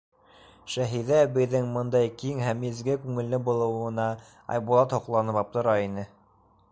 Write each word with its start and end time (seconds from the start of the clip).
Шәһиҙә 0.75 1.19
әбейҙең 1.25 1.67
бындай 1.75 2.07
киң 2.23 2.41
һәм 2.45 2.65
изге 2.71 2.97
күңелле 3.03 3.41
булыуына 3.49 4.07
Айбулат 4.57 4.97
һоҡланып 4.99 5.41
аптырай 5.43 5.89
ине. 5.91 6.11